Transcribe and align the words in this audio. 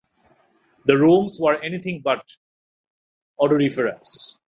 The 0.85 0.97
rooms 0.97 1.37
were 1.39 1.61
anything 1.61 2.01
but 2.03 2.25
odoriferous. 3.39 4.39